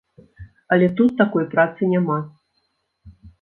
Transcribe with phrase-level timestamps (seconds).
[0.75, 2.17] Але тут такой працы няма.